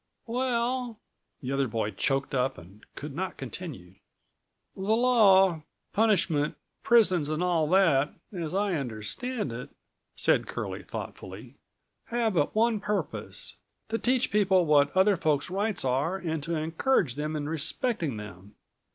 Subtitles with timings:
[0.25, 0.99] "231 "Well—"
[1.43, 3.97] the other boy choked up and could not continue.
[4.73, 5.61] "The law,
[5.93, 9.69] punishment, prisons and all that, as I understand it,"
[10.15, 11.53] said Curlie thoughtfully,
[12.05, 13.57] "have but one purpose:
[13.89, 18.55] to teach people what other folks' rights are and to encourage them in respecting them.